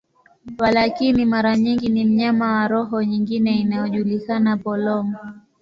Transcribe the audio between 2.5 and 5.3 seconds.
wa roho nyingine inayojulikana, polong.